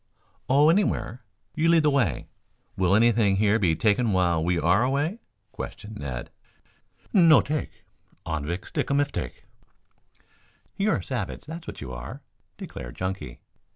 "Oh, 0.49 0.71
anywhere. 0.71 1.23
You 1.53 1.69
lead 1.69 1.83
the 1.83 1.91
way. 1.91 2.27
Will 2.75 2.95
anything 2.95 3.35
here 3.35 3.59
be 3.59 3.75
taken 3.75 4.13
while 4.13 4.43
we 4.43 4.57
are 4.57 4.83
away?" 4.83 5.19
questioned 5.51 5.99
Ned. 5.99 6.31
"No 7.13 7.39
take. 7.41 7.83
Anvik 8.25 8.65
stick 8.65 8.89
um 8.89 8.99
if 8.99 9.11
take." 9.11 9.45
"You're 10.75 10.95
a 10.97 11.03
savage, 11.03 11.45
that's 11.45 11.67
what 11.67 11.81
you 11.81 11.93
are," 11.93 12.23
declared 12.57 12.95
Chunky. 12.95 13.41